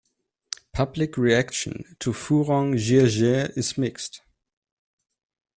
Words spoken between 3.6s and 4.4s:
mixed.